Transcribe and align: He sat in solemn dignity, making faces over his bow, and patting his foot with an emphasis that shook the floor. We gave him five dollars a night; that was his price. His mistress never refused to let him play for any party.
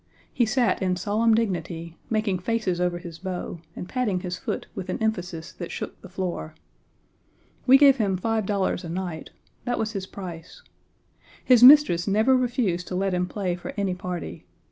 He 0.33 0.47
sat 0.47 0.81
in 0.81 0.95
solemn 0.95 1.35
dignity, 1.35 1.95
making 2.09 2.39
faces 2.39 2.81
over 2.81 2.97
his 2.97 3.19
bow, 3.19 3.59
and 3.75 3.87
patting 3.87 4.21
his 4.21 4.35
foot 4.35 4.65
with 4.73 4.89
an 4.89 4.97
emphasis 4.99 5.51
that 5.51 5.71
shook 5.71 6.01
the 6.01 6.09
floor. 6.09 6.55
We 7.67 7.77
gave 7.77 7.97
him 7.97 8.17
five 8.17 8.47
dollars 8.47 8.83
a 8.83 8.89
night; 8.89 9.29
that 9.65 9.77
was 9.77 9.91
his 9.91 10.07
price. 10.07 10.63
His 11.45 11.61
mistress 11.61 12.07
never 12.07 12.35
refused 12.35 12.87
to 12.87 12.95
let 12.95 13.13
him 13.13 13.27
play 13.27 13.55
for 13.55 13.75
any 13.77 13.93
party. 13.93 14.47